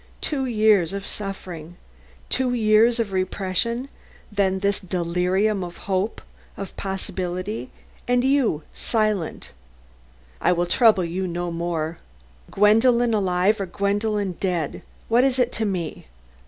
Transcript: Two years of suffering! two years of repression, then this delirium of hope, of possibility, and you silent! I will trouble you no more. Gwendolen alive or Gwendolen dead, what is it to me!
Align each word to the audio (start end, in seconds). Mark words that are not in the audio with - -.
Two 0.19 0.47
years 0.47 0.93
of 0.93 1.05
suffering! 1.05 1.77
two 2.27 2.55
years 2.55 2.99
of 2.99 3.11
repression, 3.11 3.87
then 4.31 4.57
this 4.57 4.79
delirium 4.79 5.63
of 5.63 5.77
hope, 5.85 6.23
of 6.57 6.75
possibility, 6.75 7.69
and 8.07 8.23
you 8.23 8.63
silent! 8.73 9.51
I 10.41 10.53
will 10.53 10.65
trouble 10.65 11.05
you 11.05 11.27
no 11.27 11.51
more. 11.51 11.99
Gwendolen 12.49 13.13
alive 13.13 13.61
or 13.61 13.67
Gwendolen 13.67 14.31
dead, 14.39 14.81
what 15.07 15.23
is 15.23 15.37
it 15.37 15.51
to 15.51 15.65
me! 15.65 16.07